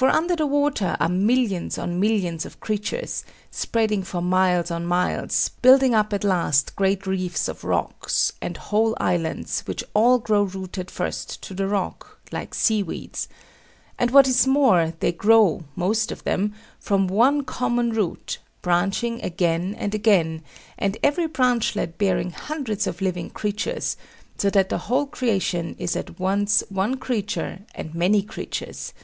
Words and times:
For 0.00 0.08
under 0.08 0.34
the 0.34 0.46
water 0.46 0.96
are 0.98 1.10
millions 1.10 1.76
on 1.76 2.00
millions 2.00 2.46
of 2.46 2.58
creatures, 2.58 3.22
spreading 3.50 4.02
for 4.02 4.22
miles 4.22 4.70
on 4.70 4.86
miles, 4.86 5.50
building 5.60 5.94
up 5.94 6.14
at 6.14 6.24
last 6.24 6.74
great 6.74 7.06
reefs 7.06 7.48
of 7.48 7.64
rocks, 7.64 8.32
and 8.40 8.56
whole 8.56 8.96
islands, 8.98 9.60
which 9.66 9.84
all 9.92 10.18
grow 10.18 10.44
rooted 10.44 10.90
first 10.90 11.42
to 11.42 11.52
the 11.52 11.66
rock, 11.68 12.18
like 12.32 12.54
sea 12.54 12.82
weeds; 12.82 13.28
and 13.98 14.10
what 14.10 14.26
is 14.26 14.46
more, 14.46 14.94
they 15.00 15.12
grow, 15.12 15.64
most 15.76 16.10
of 16.10 16.24
them, 16.24 16.54
from 16.78 17.06
one 17.06 17.44
common 17.44 17.90
root, 17.92 18.38
branching 18.62 19.20
again 19.22 19.74
and 19.78 19.94
again, 19.94 20.42
and 20.78 20.96
every 21.02 21.26
branchlet 21.26 21.98
bearing 21.98 22.30
hundreds 22.30 22.86
of 22.86 23.02
living 23.02 23.28
creatures, 23.28 23.98
so 24.38 24.48
that 24.48 24.70
the 24.70 24.78
whole 24.78 25.04
creation 25.04 25.76
is 25.78 25.94
at 25.94 26.18
once 26.18 26.62
one 26.70 26.96
creature 26.96 27.58
and 27.74 27.94
many 27.94 28.22
creatures. 28.22 28.94